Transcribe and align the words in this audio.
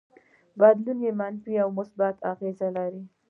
بدلون 0.59 0.99
يې 1.05 1.11
منفي 1.19 1.53
او 1.63 1.69
يا 1.71 1.75
مثبت 1.77 2.15
اغېز 2.31 2.57
لري. 2.75 3.01